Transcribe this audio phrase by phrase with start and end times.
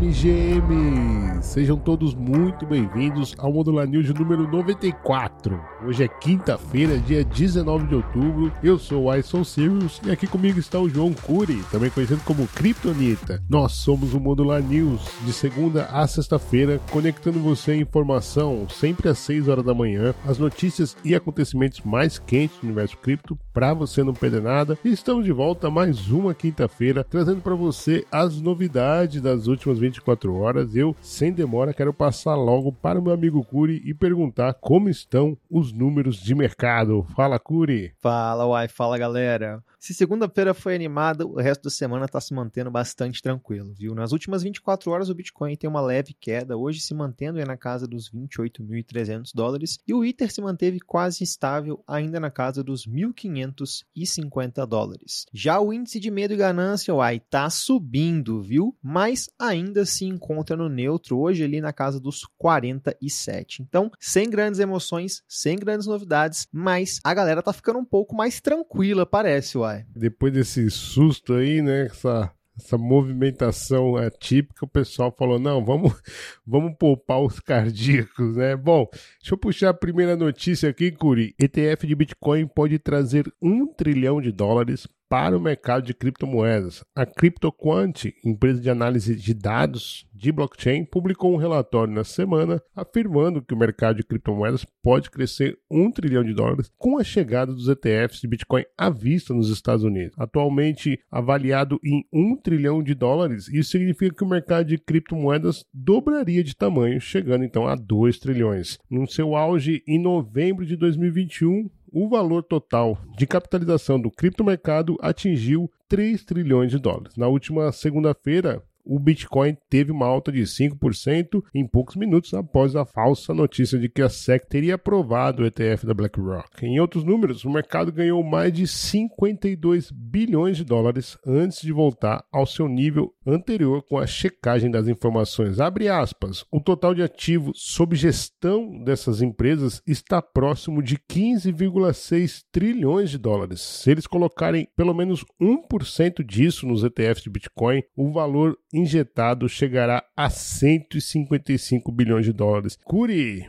[0.00, 1.29] MGM!
[1.40, 5.58] Sejam todos muito bem-vindos ao Modular News número 94.
[5.86, 8.52] Hoje é quinta-feira, dia 19 de outubro.
[8.62, 12.46] Eu sou o Ison Sirius e aqui comigo está o João Cury, também conhecido como
[12.46, 13.42] Kryptonita.
[13.48, 19.18] Nós somos o Modular News, de segunda a sexta-feira, conectando você em informação sempre às
[19.18, 24.04] 6 horas da manhã, as notícias e acontecimentos mais quentes do universo cripto, para você
[24.04, 24.78] não perder nada.
[24.84, 30.34] E estamos de volta mais uma quinta-feira, trazendo para você as novidades das últimas 24
[30.34, 30.76] horas.
[30.76, 30.94] Eu,
[31.30, 35.72] sem demora, quero passar logo para o meu amigo Curi e perguntar como estão os
[35.72, 37.06] números de mercado.
[37.14, 37.94] Fala, Curi!
[38.00, 39.62] Fala, Uai, fala galera!
[39.80, 43.94] Se segunda-feira foi animada, o resto da semana está se mantendo bastante tranquilo, viu?
[43.94, 47.86] Nas últimas 24 horas, o Bitcoin tem uma leve queda, hoje se mantendo na casa
[47.86, 54.66] dos 28.300 dólares, e o Ether se manteve quase estável, ainda na casa dos 1.550
[54.66, 55.24] dólares.
[55.32, 58.76] Já o índice de medo e ganância, uai, tá subindo, viu?
[58.82, 63.62] Mas ainda se encontra no neutro, hoje ali na casa dos 47.
[63.62, 68.40] Então, sem grandes emoções, sem grandes novidades, mas a galera tá ficando um pouco mais
[68.40, 69.84] tranquila, parece, uai.
[69.94, 71.86] Depois desse susto aí, né?
[71.86, 75.92] Essa, essa movimentação atípica, o pessoal falou: não, vamos,
[76.46, 78.56] vamos poupar os cardíacos, né?
[78.56, 81.34] Bom, deixa eu puxar a primeira notícia aqui, Curi.
[81.38, 86.84] ETF de Bitcoin pode trazer um trilhão de dólares para o mercado de criptomoedas.
[86.94, 93.42] A CryptoQuant, empresa de análise de dados de blockchain, publicou um relatório na semana afirmando
[93.42, 97.68] que o mercado de criptomoedas pode crescer um trilhão de dólares com a chegada dos
[97.68, 100.14] ETFs de Bitcoin à vista nos Estados Unidos.
[100.16, 106.44] Atualmente avaliado em um trilhão de dólares, isso significa que o mercado de criptomoedas dobraria
[106.44, 108.78] de tamanho, chegando então a 2 trilhões.
[108.88, 115.70] No seu auge em novembro de 2021, o valor total de capitalização do criptomercado atingiu
[115.88, 117.16] 3 trilhões de dólares.
[117.16, 122.84] Na última segunda-feira, o Bitcoin teve uma alta de 5% em poucos minutos após a
[122.84, 126.66] falsa notícia de que a SEC teria aprovado o ETF da BlackRock.
[126.66, 132.24] Em outros números, o mercado ganhou mais de 52 bilhões de dólares antes de voltar
[132.32, 135.60] ao seu nível anterior com a checagem das informações.
[135.60, 136.44] Abre aspas.
[136.50, 143.60] O total de ativos sob gestão dessas empresas está próximo de 15,6 trilhões de dólares.
[143.60, 150.04] Se eles colocarem pelo menos 1% disso nos ETFs de Bitcoin, o valor injetado chegará
[150.16, 152.76] a 155 bilhões de dólares.
[152.84, 153.46] Curi!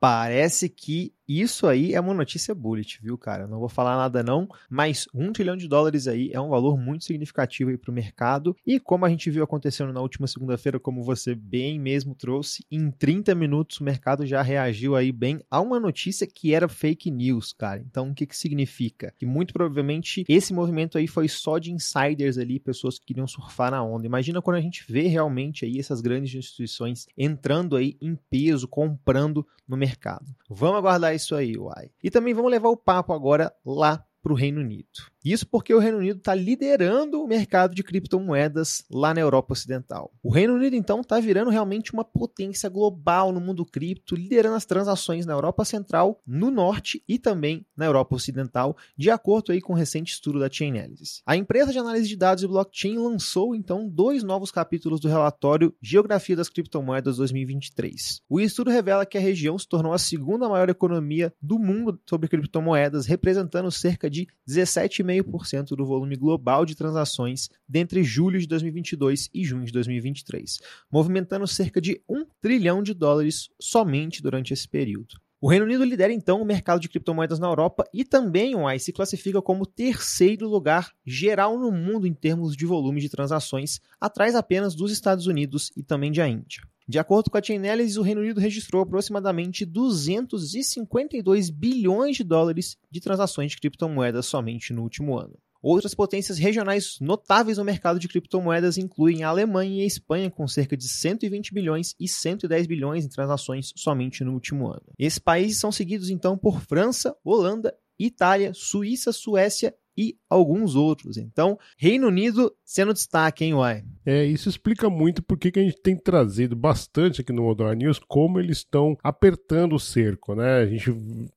[0.00, 3.46] Parece que isso aí é uma notícia bullet, viu, cara?
[3.46, 7.04] Não vou falar nada não, mas um trilhão de dólares aí é um valor muito
[7.04, 8.56] significativo aí para o mercado.
[8.66, 12.90] E como a gente viu acontecendo na última segunda-feira, como você bem mesmo trouxe, em
[12.90, 17.52] 30 minutos o mercado já reagiu aí bem a uma notícia que era fake news,
[17.52, 17.80] cara.
[17.80, 19.14] Então o que que significa?
[19.16, 23.70] Que muito provavelmente esse movimento aí foi só de insiders ali, pessoas que queriam surfar
[23.70, 24.06] na onda.
[24.06, 29.46] Imagina quando a gente vê realmente aí essas grandes instituições entrando aí em peso, comprando
[29.66, 30.26] no mercado.
[30.48, 31.90] Vamos aguardar isso aí, uai.
[32.02, 35.11] E também vamos levar o papo agora lá para o Reino Unido.
[35.24, 40.12] Isso porque o Reino Unido está liderando o mercado de criptomoedas lá na Europa Ocidental.
[40.22, 44.64] O Reino Unido, então, está virando realmente uma potência global no mundo cripto, liderando as
[44.64, 49.72] transações na Europa Central, no Norte e também na Europa Ocidental, de acordo aí com
[49.72, 51.22] o um recente estudo da Chainalysis.
[51.24, 55.74] A empresa de análise de dados e blockchain lançou, então, dois novos capítulos do relatório
[55.80, 58.22] Geografia das Criptomoedas 2023.
[58.28, 62.28] O estudo revela que a região se tornou a segunda maior economia do mundo sobre
[62.28, 69.28] criptomoedas, representando cerca de 17,5 0,5% do volume global de transações dentre julho de 2022
[69.32, 70.58] e junho de 2023,
[70.90, 75.20] movimentando cerca de 1 trilhão de dólares somente durante esse período.
[75.40, 78.78] O Reino Unido lidera então o mercado de criptomoedas na Europa e também o AI
[78.78, 84.36] se classifica como terceiro lugar geral no mundo em termos de volume de transações, atrás
[84.36, 86.62] apenas dos Estados Unidos e também da Índia.
[86.88, 93.00] De acordo com a Chainalysis, o Reino Unido registrou aproximadamente 252 bilhões de dólares de
[93.00, 95.38] transações de criptomoedas somente no último ano.
[95.62, 100.48] Outras potências regionais notáveis no mercado de criptomoedas incluem a Alemanha e a Espanha, com
[100.48, 104.82] cerca de 120 bilhões e 110 bilhões em transações somente no último ano.
[104.98, 111.16] Esses países são seguidos então por França, Holanda, Itália, Suíça, Suécia e alguns outros.
[111.16, 113.84] Então, Reino Unido sendo destaque, hein, Uai?
[114.04, 117.98] É, isso explica muito porque que a gente tem trazido bastante aqui no Modular News
[117.98, 120.60] como eles estão apertando o cerco, né?
[120.60, 120.90] A gente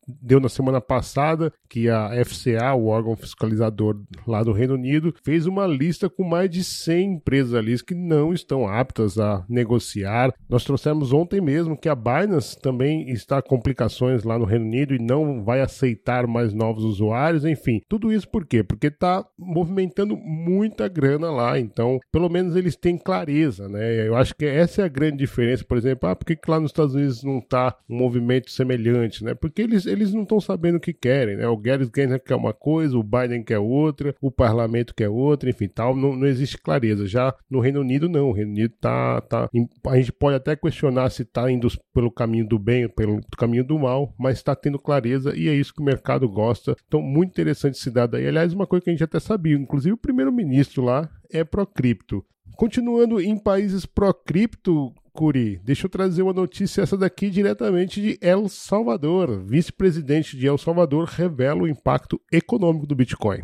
[0.08, 5.46] deu na semana passada que a FCA, o órgão fiscalizador lá do Reino Unido, fez
[5.46, 10.34] uma lista com mais de 100 empresas ali que não estão aptas a negociar.
[10.48, 14.94] Nós trouxemos ontem mesmo que a Binance também está com complicações lá no Reino Unido
[14.94, 17.82] e não vai aceitar mais novos usuários, enfim.
[17.88, 18.64] Tudo isso por quê?
[18.64, 24.08] Porque está movimentando muita grana lá, então pelo menos eles têm clareza, né?
[24.08, 26.72] Eu acho que essa é a grande diferença, por exemplo, ah, por que lá nos
[26.72, 29.34] Estados Unidos não está um movimento semelhante, né?
[29.34, 31.48] Porque eles, eles não estão sabendo o que querem, né?
[31.48, 35.68] O Gary Gensler quer uma coisa, o Biden quer outra, o parlamento quer outra, enfim,
[35.68, 37.08] tal, não, não existe clareza.
[37.08, 38.30] Já no Reino Unido, não.
[38.30, 39.50] O Reino Unido tá, tá.
[39.88, 43.80] A gente pode até questionar se está indo pelo caminho do bem, pelo caminho do
[43.80, 46.76] mal, mas está tendo clareza e é isso que o mercado gosta.
[46.88, 48.28] Então, muito interessante esse dado aí.
[48.28, 52.24] Aliás, uma coisa que a gente até sabia, inclusive o primeiro-ministro lá é pró-cripto.
[52.56, 58.50] Continuando em países pró-cripto, Curi, deixa eu trazer uma notícia essa daqui diretamente de El
[58.50, 59.42] Salvador.
[59.46, 63.40] Vice-presidente de El Salvador revela o impacto econômico do Bitcoin.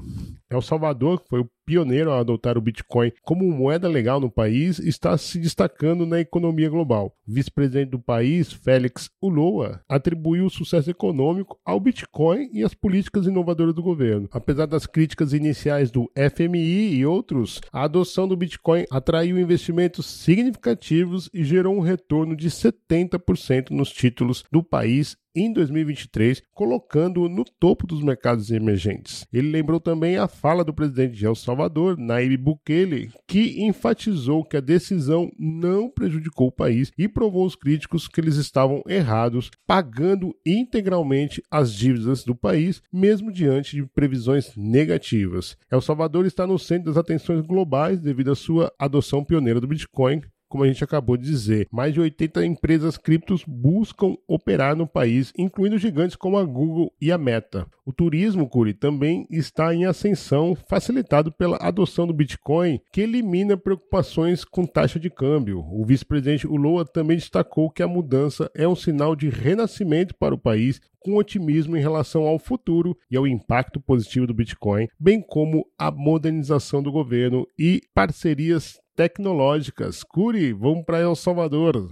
[0.52, 4.78] El Salvador, que foi o pioneiro a adotar o Bitcoin como moeda legal no país,
[4.80, 7.16] está se destacando na economia global.
[7.26, 13.26] O vice-presidente do país, Félix Uloa, atribuiu o sucesso econômico ao Bitcoin e às políticas
[13.26, 14.28] inovadoras do governo.
[14.34, 21.30] Apesar das críticas iniciais do FMI e outros, a adoção do Bitcoin atraiu investimentos significativos
[21.34, 27.88] e gerou um retorno de 70% nos títulos do país em 2023, colocando-o no topo
[27.88, 29.26] dos mercados emergentes.
[29.32, 34.58] Ele lembrou também a fala do presidente de El Salvador, Nayib Bukele, que enfatizou que
[34.58, 40.36] a decisão não prejudicou o país e provou aos críticos que eles estavam errados, pagando
[40.46, 45.58] integralmente as dívidas do país, mesmo diante de previsões negativas.
[45.70, 50.22] El Salvador está no centro das atenções globais devido à sua adoção pioneira do Bitcoin,
[50.52, 51.68] como a gente acabou de dizer.
[51.72, 57.10] Mais de 80 empresas criptos buscam operar no país, incluindo gigantes como a Google e
[57.10, 57.66] a Meta.
[57.86, 64.44] O turismo, Curi, também está em ascensão, facilitado pela adoção do Bitcoin, que elimina preocupações
[64.44, 65.66] com taxa de câmbio.
[65.72, 70.38] O vice-presidente Ulloa também destacou que a mudança é um sinal de renascimento para o
[70.38, 75.66] país, com otimismo em relação ao futuro e ao impacto positivo do Bitcoin, bem como
[75.78, 80.04] a modernização do governo e parcerias tecnológicas.
[80.04, 81.92] Curi, vamos para El Salvador.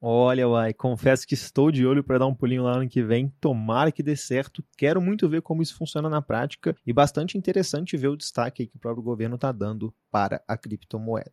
[0.00, 3.32] Olha, uai, confesso que estou de olho para dar um pulinho lá ano que vem.
[3.40, 4.62] Tomara que dê certo.
[4.76, 8.76] Quero muito ver como isso funciona na prática e bastante interessante ver o destaque que
[8.76, 11.32] o próprio governo está dando para a criptomoeda.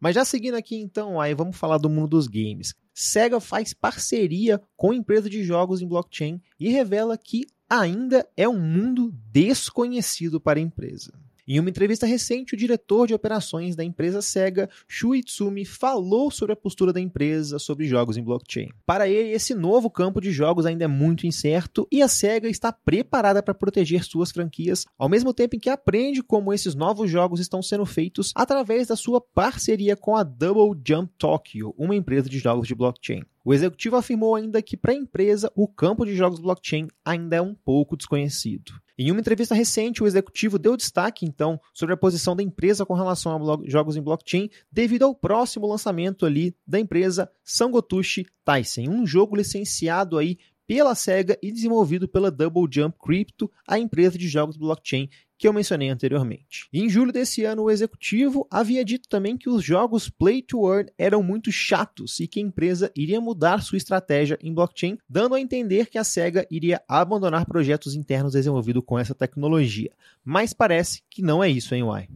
[0.00, 2.74] Mas já seguindo aqui então, aí vamos falar do mundo dos games.
[3.00, 8.58] Sega faz parceria com empresa de jogos em blockchain e revela que ainda é um
[8.58, 11.12] mundo desconhecido para a empresa.
[11.50, 16.52] Em uma entrevista recente, o diretor de operações da empresa Sega, Shu Itsumi, falou sobre
[16.52, 18.68] a postura da empresa sobre jogos em blockchain.
[18.84, 22.70] Para ele, esse novo campo de jogos ainda é muito incerto e a Sega está
[22.70, 27.40] preparada para proteger suas franquias, ao mesmo tempo em que aprende como esses novos jogos
[27.40, 32.38] estão sendo feitos através da sua parceria com a Double Jump Tokyo, uma empresa de
[32.38, 33.22] jogos de blockchain.
[33.44, 37.40] O executivo afirmou ainda que para a empresa o campo de jogos blockchain ainda é
[37.40, 38.72] um pouco desconhecido.
[38.98, 42.94] Em uma entrevista recente, o executivo deu destaque, então, sobre a posição da empresa com
[42.94, 49.06] relação a jogos em blockchain, devido ao próximo lançamento ali da empresa Sangotushi Tyson, um
[49.06, 50.36] jogo licenciado aí
[50.68, 55.52] pela SEGA e desenvolvido pela Double Jump Crypto, a empresa de jogos blockchain que eu
[55.52, 56.68] mencionei anteriormente.
[56.72, 60.90] em julho desse ano, o executivo havia dito também que os jogos Play to Earn
[60.98, 65.40] eram muito chatos e que a empresa iria mudar sua estratégia em blockchain, dando a
[65.40, 69.92] entender que a SEGA iria abandonar projetos internos desenvolvidos com essa tecnologia.
[70.24, 72.08] Mas parece que não é isso, hein, Uai?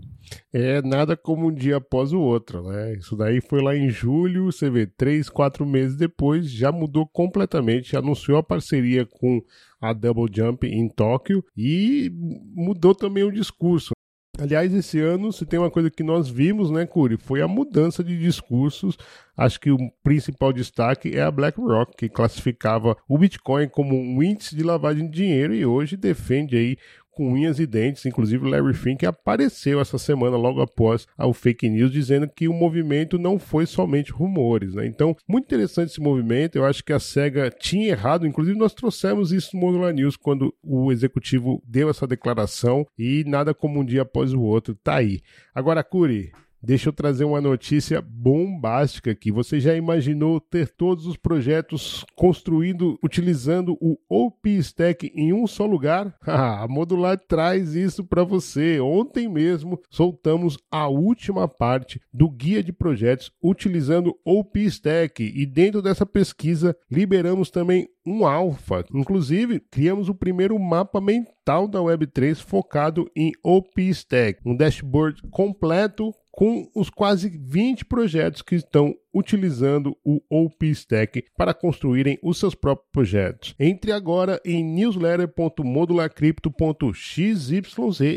[0.52, 2.94] É nada como um dia após o outro, né?
[2.94, 7.96] Isso daí foi lá em julho, você vê, três, quatro meses depois, já mudou completamente,
[7.96, 9.42] anunciou a parceria com
[9.80, 12.10] a Double Jump em Tóquio e
[12.54, 13.92] mudou também o discurso.
[14.38, 18.02] Aliás, esse ano, se tem uma coisa que nós vimos, né, Curi, foi a mudança
[18.02, 18.96] de discursos.
[19.36, 24.56] Acho que o principal destaque é a BlackRock, que classificava o Bitcoin como um índice
[24.56, 26.78] de lavagem de dinheiro e hoje defende aí
[27.12, 28.04] com unhas e dentes.
[28.06, 33.18] Inclusive, Larry Fink apareceu essa semana, logo após o fake news, dizendo que o movimento
[33.18, 34.74] não foi somente rumores.
[34.74, 34.86] Né?
[34.86, 36.56] Então, muito interessante esse movimento.
[36.56, 38.26] Eu acho que a SEGA tinha errado.
[38.26, 43.54] Inclusive, nós trouxemos isso no Modular News quando o executivo deu essa declaração e nada
[43.54, 44.74] como um dia após o outro.
[44.74, 45.20] Tá aí.
[45.54, 46.32] Agora, Curi,
[46.64, 49.32] Deixa eu trazer uma notícia bombástica aqui.
[49.32, 56.14] Você já imaginou ter todos os projetos construindo utilizando o OpenStack em um só lugar?
[56.22, 58.78] a Modular traz isso para você.
[58.78, 66.06] Ontem mesmo soltamos a última parte do guia de projetos utilizando OpenStack e dentro dessa
[66.06, 68.84] pesquisa liberamos também um alfa.
[68.92, 76.68] Inclusive, criamos o primeiro mapa mental da Web3 focado em OpenStack, um dashboard completo com
[76.74, 83.54] os quase 20 projetos que estão utilizando o OpenStack para construírem os seus próprios projetos.
[83.60, 87.50] Entre agora em newsletter.modularcrypto.xyz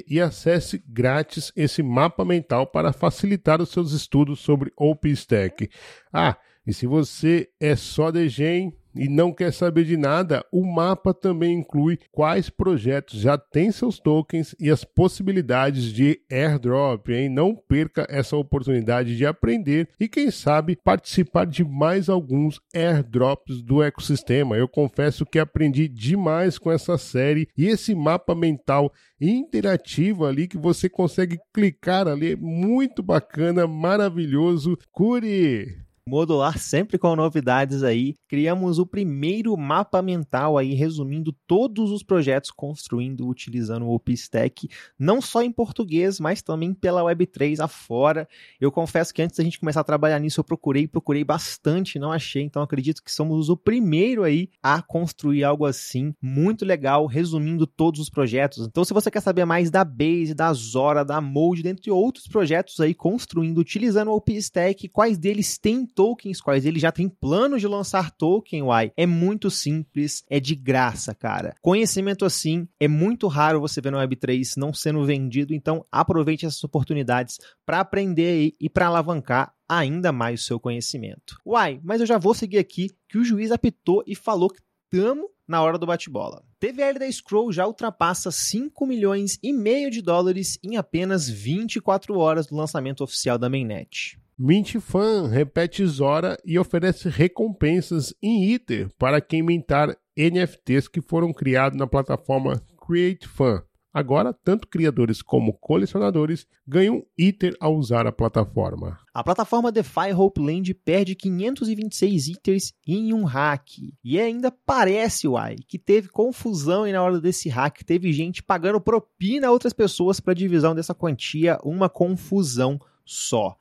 [0.07, 5.69] e acesse grátis esse mapa mental para facilitar os seus estudos sobre OpenStack.
[6.11, 11.13] Ah, e se você é só degen e não quer saber de nada, o mapa
[11.13, 17.29] também inclui quais projetos já têm seus tokens e as possibilidades de airdrop, hein?
[17.29, 23.83] Não perca essa oportunidade de aprender e quem sabe participar de mais alguns airdrops do
[23.83, 24.57] ecossistema.
[24.57, 30.57] Eu confesso que aprendi demais com essa série e esse mapa mental interativo ali que
[30.57, 34.77] você consegue clicar ali, é muito bacana, maravilhoso.
[34.91, 35.84] Curi!
[36.07, 38.13] Modular sempre com novidades aí.
[38.27, 44.69] Criamos o primeiro mapa mental aí, resumindo todos os projetos construindo utilizando o OpenStack,
[44.99, 48.29] não só em português, mas também pela Web3 afora.
[48.61, 52.11] Eu confesso que antes da gente começar a trabalhar nisso, eu procurei, procurei bastante, não
[52.11, 57.65] achei, então acredito que somos o primeiro aí a construir algo assim, muito legal, resumindo
[57.65, 58.67] todos os projetos.
[58.67, 62.79] Então, se você quer saber mais da Base, da Zora, da Mode, dentre outros projetos
[62.79, 67.67] aí construindo utilizando o OpenStack, quais deles têm tokens, quais ele já tem planos de
[67.67, 68.91] lançar token, uai.
[68.97, 71.55] É muito simples, é de graça, cara.
[71.61, 76.63] Conhecimento assim é muito raro você ver no Web3 não sendo vendido, então aproveite essas
[76.63, 81.39] oportunidades para aprender e para alavancar ainda mais o seu conhecimento.
[81.45, 85.29] Uai, mas eu já vou seguir aqui que o juiz apitou e falou que tamo
[85.47, 86.43] na hora do bate-bola.
[86.59, 92.47] TVL da Scroll já ultrapassa 5 milhões e meio de dólares em apenas 24 horas
[92.47, 94.19] do lançamento oficial da mainnet.
[94.37, 101.79] Mintfan repete Zora e oferece recompensas em Ether para quem mintar NFTs que foram criados
[101.79, 103.63] na plataforma CreateFan.
[103.93, 108.99] Agora, tanto criadores como colecionadores ganham Ether ao usar a plataforma.
[109.13, 113.69] A plataforma DeFi Hopeland perde 526 Ethers em um hack.
[114.03, 118.81] E ainda parece, uai, que teve confusão e na hora desse hack teve gente pagando
[118.81, 123.55] propina a outras pessoas para divisão dessa quantia, uma confusão só.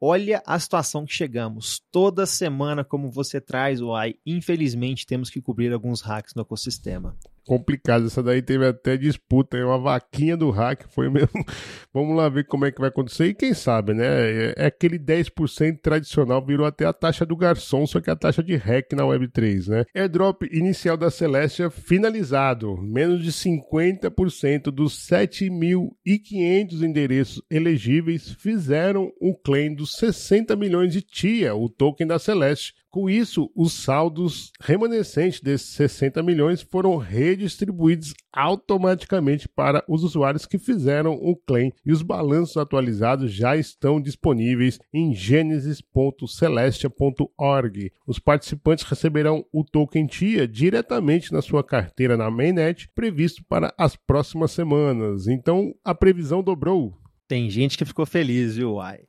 [0.00, 1.82] Olha a situação que chegamos.
[1.90, 7.16] Toda semana, como você traz, Uai, infelizmente temos que cobrir alguns hacks no ecossistema
[7.48, 8.06] complicado.
[8.06, 11.44] Essa daí teve até disputa, é uma vaquinha do hack, foi mesmo.
[11.92, 13.26] Vamos lá ver como é que vai acontecer.
[13.26, 14.04] E quem sabe, né?
[14.06, 18.42] É, é aquele 10% tradicional, virou até a taxa do garçom, só que a taxa
[18.42, 19.84] de hack na Web3, né?
[19.94, 22.76] Airdrop inicial da Celestia finalizado.
[22.82, 31.54] Menos de 50% dos 7.500 endereços elegíveis fizeram o claim dos 60 milhões de TIA,
[31.54, 39.46] o token da Celeste com isso, os saldos remanescentes desses 60 milhões foram redistribuídos automaticamente
[39.48, 45.14] para os usuários que fizeram o claim e os balanços atualizados já estão disponíveis em
[45.14, 47.92] genesis.celestia.org.
[48.06, 53.96] Os participantes receberão o token TIA diretamente na sua carteira na mainnet, previsto para as
[53.96, 55.26] próximas semanas.
[55.26, 56.96] Então, a previsão dobrou.
[57.28, 59.00] Tem gente que ficou feliz, viu, Uai?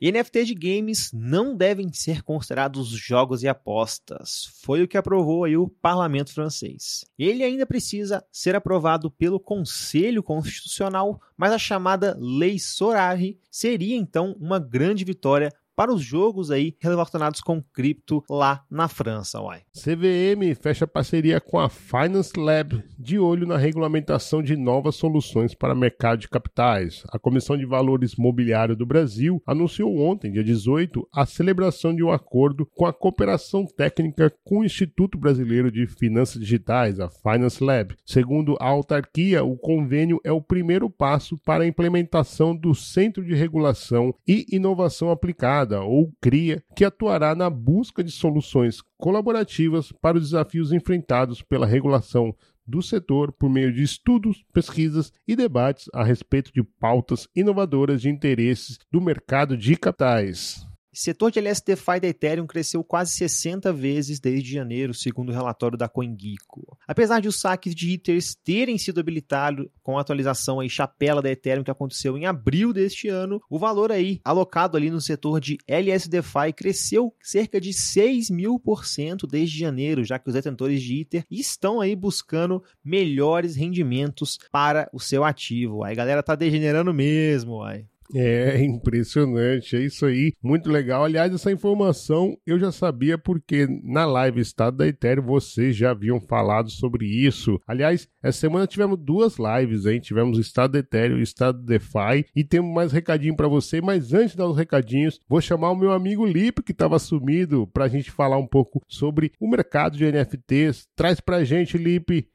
[0.00, 4.48] NFT de games não devem ser considerados jogos e apostas.
[4.62, 7.04] Foi o que aprovou aí o parlamento francês.
[7.18, 14.36] Ele ainda precisa ser aprovado pelo Conselho Constitucional, mas a chamada Lei Sorari seria então
[14.38, 19.62] uma grande vitória para os jogos aí relacionados com cripto lá na França, uai.
[19.72, 25.74] CVM fecha parceria com a Finance Lab, de olho na regulamentação de novas soluções para
[25.74, 27.02] mercado de capitais.
[27.10, 32.10] A Comissão de Valores Mobiliário do Brasil anunciou ontem, dia 18, a celebração de um
[32.10, 37.96] acordo com a cooperação técnica com o Instituto Brasileiro de Finanças Digitais, a Finance Lab.
[38.06, 43.34] Segundo a autarquia, o convênio é o primeiro passo para a implementação do Centro de
[43.34, 50.24] Regulação e Inovação Aplicada ou CRIA, que atuará na busca de soluções colaborativas para os
[50.24, 52.34] desafios enfrentados pela regulação
[52.66, 58.08] do setor por meio de estudos, pesquisas e debates a respeito de pautas inovadoras de
[58.08, 60.66] interesses do mercado de capitais.
[60.94, 65.88] Setor de LSDFI da Ethereum cresceu quase 60 vezes desde janeiro, segundo o relatório da
[65.88, 66.78] CoinGecko.
[66.86, 71.30] Apesar de os saques de Ethers terem sido habilitados com a atualização aí chapela da
[71.30, 75.58] Ethereum que aconteceu em abril deste ano, o valor aí alocado ali no setor de
[75.66, 81.00] LSDFI cresceu cerca de 6 mil por cento desde janeiro, já que os detentores de
[81.00, 85.82] Ether estão aí buscando melhores rendimentos para o seu ativo.
[85.82, 87.84] Aí galera tá degenerando mesmo, aí.
[88.12, 91.04] É impressionante, é isso aí, muito legal.
[91.04, 96.20] Aliás, essa informação eu já sabia porque na live Estado da Ethereum vocês já haviam
[96.20, 97.60] falado sobre isso.
[97.66, 100.00] Aliás, essa semana tivemos duas lives, hein?
[100.00, 103.80] Tivemos o Estado da Ethereum o Estado do DeFi e temos mais recadinho para você,
[103.80, 107.66] mas antes de dar os recadinhos, vou chamar o meu amigo Lipe que estava sumido
[107.68, 110.86] para a gente falar um pouco sobre o mercado de NFTs.
[110.96, 112.28] Traz pra gente, Lipe.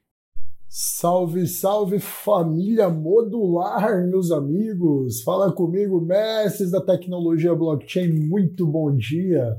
[0.72, 5.20] Salve, salve família modular, meus amigos!
[5.24, 9.56] Fala comigo, mestres da tecnologia blockchain, muito bom dia!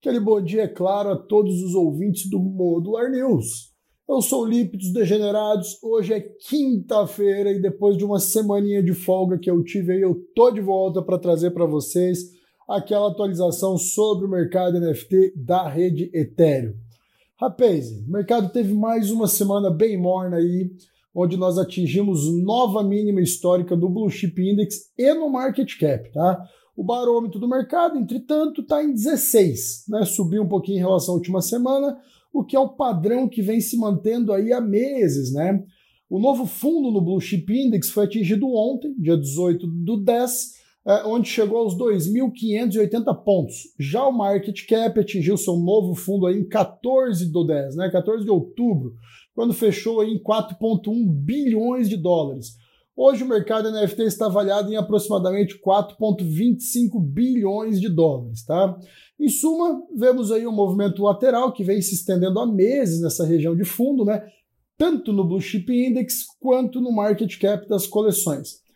[0.00, 3.74] Aquele bom dia, é claro, a todos os ouvintes do Modular News.
[4.08, 8.94] Eu sou o Lipe dos Degenerados, hoje é quinta-feira e depois de uma semaninha de
[8.94, 12.20] folga que eu tive aí, eu tô de volta para trazer para vocês
[12.66, 16.87] aquela atualização sobre o mercado NFT da rede Ethereum.
[17.40, 20.72] Rapaz, o mercado teve mais uma semana bem morna aí,
[21.14, 26.44] onde nós atingimos nova mínima histórica do Blue Chip Index e no market cap, tá?
[26.76, 30.04] O barômetro do mercado, entretanto, está em 16, né?
[30.04, 31.96] Subiu um pouquinho em relação à última semana,
[32.32, 35.62] o que é o padrão que vem se mantendo aí há meses, né?
[36.10, 40.57] O novo fundo no Blue Chip Index foi atingido ontem, dia 18 do 10, é,
[41.04, 43.56] onde chegou aos 2.580 pontos.
[43.78, 48.24] Já o market cap atingiu seu novo fundo aí em 14 do 10, né, 14
[48.24, 48.94] de outubro,
[49.34, 52.56] quando fechou aí em 4,1 bilhões de dólares.
[52.96, 58.76] Hoje o mercado NFT está avaliado em aproximadamente 4,25 bilhões de dólares, tá?
[59.20, 63.54] Em suma, vemos aí um movimento lateral que vem se estendendo há meses nessa região
[63.54, 64.26] de fundo, né?
[64.76, 68.66] Tanto no Blue Chip Index quanto no market cap das coleções.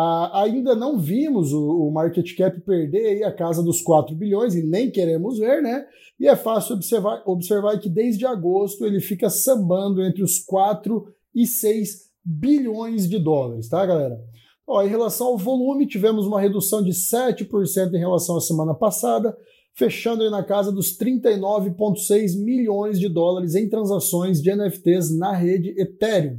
[0.00, 4.62] Ah, ainda não vimos o, o, market cap perder a casa dos 4 bilhões e
[4.62, 5.84] nem queremos ver, né?
[6.20, 11.44] E é fácil observar, observar que desde agosto ele fica sambando entre os 4 e
[11.44, 14.16] 6 bilhões de dólares, tá, galera?
[14.64, 19.36] Ó, em relação ao volume, tivemos uma redução de 7% em relação à semana passada,
[19.74, 26.38] fechando na casa dos 39,6 milhões de dólares em transações de NFTs na rede Ethereum.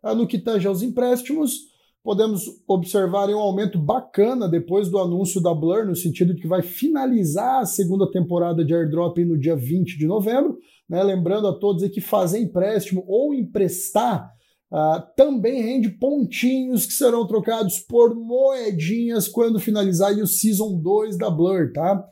[0.00, 1.73] Ah, no que tange aos empréstimos,
[2.04, 6.60] podemos observar um aumento bacana depois do anúncio da Blur, no sentido de que vai
[6.60, 10.58] finalizar a segunda temporada de airdrop no dia 20 de novembro.
[10.86, 11.02] Né?
[11.02, 14.30] Lembrando a todos que fazer empréstimo ou emprestar
[14.70, 21.30] uh, também rende pontinhos que serão trocados por moedinhas quando finalizar o Season 2 da
[21.30, 22.04] Blur, tá?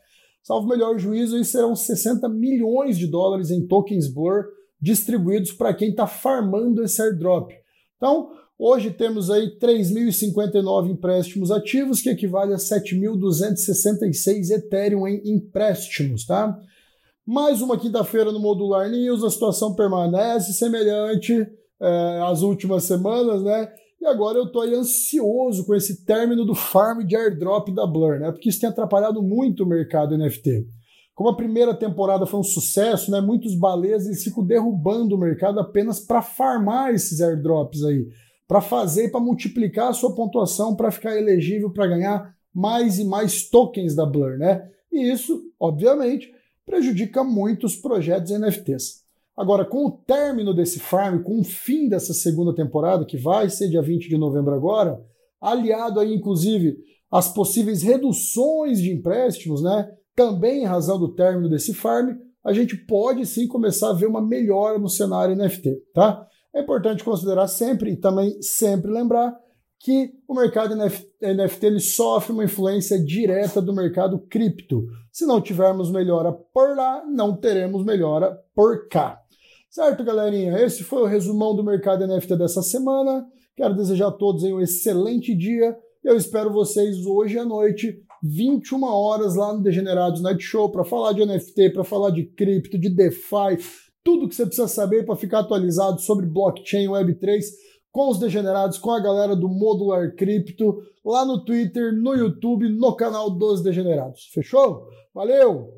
[0.42, 4.46] Salvo melhor juízo, aí serão 60 milhões de dólares em tokens Blur
[4.80, 7.52] distribuídos para quem está farmando esse airdrop.
[7.96, 16.56] Então, Hoje temos aí 3.059 empréstimos ativos, que equivale a 7.266 Ethereum em empréstimos, tá?
[17.26, 21.46] Mais uma quinta-feira no Modular News, a situação permanece semelhante
[21.80, 23.68] é, às últimas semanas, né?
[24.00, 28.32] E agora eu estou ansioso com esse término do farm de airdrop da Blur, né?
[28.32, 30.66] Porque isso tem atrapalhado muito o mercado NFT.
[31.14, 33.20] Como a primeira temporada foi um sucesso, né?
[33.20, 38.08] Muitos balês eles ficam derrubando o mercado apenas para farmar esses airdrops aí
[38.52, 43.48] para fazer, para multiplicar a sua pontuação para ficar elegível para ganhar mais e mais
[43.48, 44.68] tokens da Blur, né?
[44.92, 46.30] E isso, obviamente,
[46.66, 49.04] prejudica muito os projetos NFTs.
[49.34, 53.70] Agora, com o término desse farm, com o fim dessa segunda temporada, que vai ser
[53.70, 55.02] dia 20 de novembro agora,
[55.40, 56.76] aliado aí, inclusive,
[57.10, 59.90] às possíveis reduções de empréstimos, né?
[60.14, 64.20] Também em razão do término desse farm, a gente pode sim começar a ver uma
[64.20, 66.28] melhora no cenário NFT, tá?
[66.54, 69.34] É importante considerar sempre e também sempre lembrar
[69.78, 74.86] que o mercado NFT ele sofre uma influência direta do mercado cripto.
[75.10, 79.20] Se não tivermos melhora por lá, não teremos melhora por cá.
[79.68, 80.56] Certo, galerinha?
[80.58, 83.26] Esse foi o resumão do mercado NFT dessa semana.
[83.56, 85.76] Quero desejar a todos um excelente dia.
[86.04, 91.12] Eu espero vocês hoje à noite, 21 horas lá no Degenerados Night Show, para falar
[91.12, 93.56] de NFT, para falar de cripto, de DeFi,
[94.04, 97.42] tudo que você precisa saber para ficar atualizado sobre blockchain Web3
[97.90, 102.96] com os degenerados, com a galera do Modular Cripto, lá no Twitter, no YouTube, no
[102.96, 104.30] canal dos Degenerados.
[104.32, 104.88] Fechou?
[105.14, 105.70] Valeu!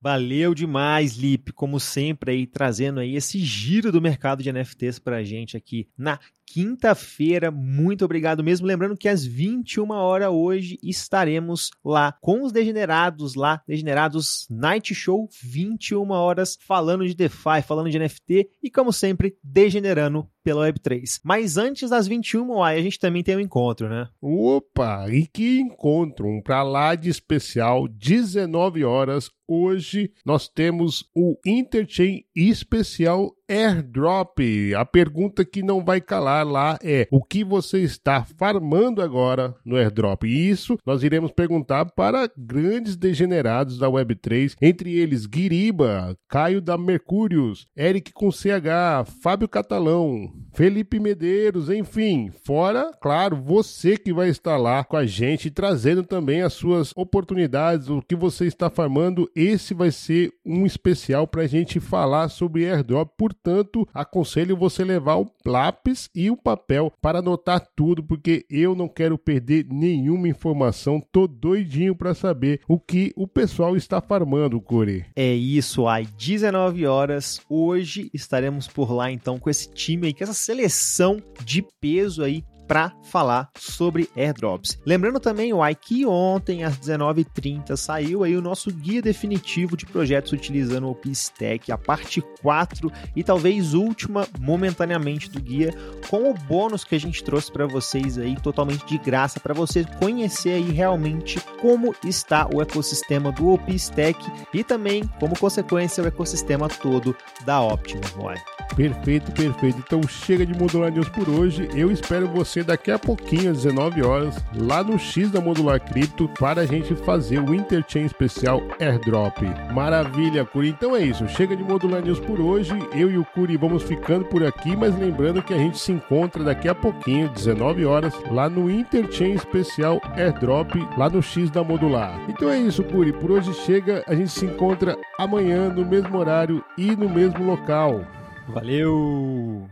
[0.00, 5.16] Valeu demais, Lip, como sempre aí trazendo aí esse giro do mercado de NFTs para
[5.16, 7.50] a gente aqui na quinta-feira.
[7.50, 8.66] Muito obrigado mesmo.
[8.66, 15.28] Lembrando que às 21 horas hoje estaremos lá com os Degenerados, lá, Degenerados Night Show,
[15.42, 21.20] 21 horas, falando de DeFi, falando de NFT e, como sempre, degenerando pela Web3.
[21.22, 24.08] Mas antes das 21 horas, a gente também tem um encontro, né?
[24.20, 26.26] Opa, e que encontro!
[26.26, 29.30] Um pra lá de especial, 19 horas.
[29.46, 34.38] Hoje nós temos o Interchain especial airdrop.
[34.76, 39.76] A pergunta que não vai calar lá é: o que você está farmando agora no
[39.76, 40.24] airdrop?
[40.24, 46.76] E isso nós iremos perguntar para grandes degenerados da Web3, entre eles Guiriba, Caio da
[46.76, 54.56] Mercúrios, Eric com CH, Fábio Catalão, Felipe Medeiros, enfim, fora, claro, você que vai estar
[54.56, 59.30] lá com a gente trazendo também as suas oportunidades, o que você está farmando.
[59.34, 63.08] Esse vai ser um especial para a gente falar sobre airdrop.
[63.42, 68.88] Portanto, aconselho você levar o lápis e o papel para anotar tudo, porque eu não
[68.88, 71.00] quero perder nenhuma informação.
[71.12, 75.06] Tô doidinho para saber o que o pessoal está farmando, Core.
[75.14, 77.40] É isso, às 19 horas.
[77.48, 82.44] Hoje estaremos por lá então com esse time aí, com essa seleção de peso aí
[82.68, 84.78] para falar sobre airdrops.
[84.84, 90.32] Lembrando também, o que ontem às 19h30 saiu aí o nosso guia definitivo de projetos
[90.32, 95.72] utilizando o OpenStack, a parte 4 e talvez última momentaneamente do guia,
[96.08, 99.84] com o bônus que a gente trouxe para vocês aí totalmente de graça para você
[99.98, 104.20] conhecer aí realmente como está o ecossistema do OpenStack
[104.52, 108.40] e também como consequência o ecossistema todo da Optimus One.
[108.76, 109.78] Perfeito, perfeito.
[109.78, 111.68] Então chega de Modular News por hoje.
[111.74, 116.28] Eu espero você daqui a pouquinho, às 19 horas, lá no X da Modular Cripto,
[116.38, 119.42] para a gente fazer o Interchain especial Airdrop.
[119.72, 120.70] Maravilha, Curi.
[120.70, 121.28] Então é isso.
[121.28, 122.72] Chega de Modular News por hoje.
[122.94, 126.42] Eu e o Curi vamos ficando por aqui, mas lembrando que a gente se encontra
[126.42, 132.18] daqui a pouquinho, 19 horas, lá no Interchain especial Airdrop, lá no X da Modular.
[132.28, 133.12] Então é isso, Curi.
[133.12, 134.02] Por hoje chega.
[134.06, 138.04] A gente se encontra amanhã no mesmo horário e no mesmo local.
[138.48, 139.68] Valeu!